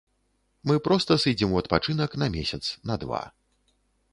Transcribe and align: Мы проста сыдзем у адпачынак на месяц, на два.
Мы 0.67 0.75
проста 0.87 1.17
сыдзем 1.23 1.53
у 1.55 1.59
адпачынак 1.61 2.15
на 2.23 2.31
месяц, 2.37 2.63
на 2.93 3.01
два. 3.05 3.21